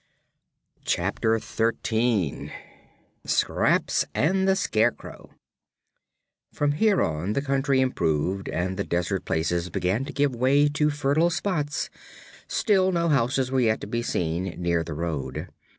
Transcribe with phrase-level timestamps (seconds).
[0.83, 2.51] Chapter Thirteen
[3.23, 5.29] Scraps and the Scarecrow
[6.51, 10.89] From here on the country improved and the desert places began to give way to
[10.89, 11.91] fertile spots;
[12.47, 15.49] still no houses were yet to be seen near the road.